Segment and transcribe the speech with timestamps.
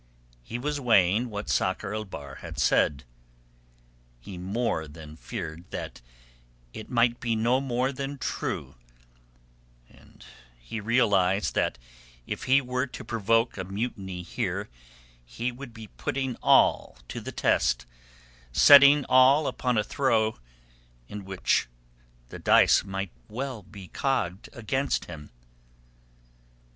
[0.41, 3.03] He was weighing what Sakr el Bahr had said.
[4.19, 6.01] He more than feared that
[6.73, 8.73] it might be no more than true,
[9.87, 10.25] and
[10.59, 11.77] he realized that
[12.25, 14.69] if he were to provoke a mutiny here
[15.23, 17.85] he would be putting all to the test,
[18.51, 20.39] setting all upon a throw
[21.07, 21.67] in which
[22.29, 25.29] the dice might well be cogged against him.